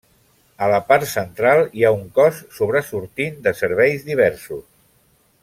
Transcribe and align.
A 0.67 0.69
la 0.69 0.77
part 0.87 1.03
central 1.11 1.61
hi 1.79 1.85
ha 1.85 1.91
un 1.97 2.01
cos 2.15 2.41
sobresortint 2.57 3.39
de 3.49 3.55
serveis 3.61 4.09
diversos. 4.09 4.67